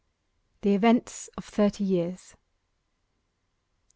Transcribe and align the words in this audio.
THE 0.61 0.71
EVENTS 0.73 1.29
OF 1.37 1.45
THIRTY 1.45 1.83
YEARS 1.83 2.31
1. 2.33 2.39